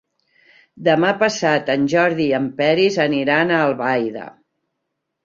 Demà 0.85 1.11
passat 1.23 1.69
en 1.73 1.83
Jordi 1.93 2.25
i 2.29 2.33
en 2.37 2.47
Peris 2.63 2.97
aniran 3.05 3.55
a 3.55 3.61
Albaida. 3.67 4.25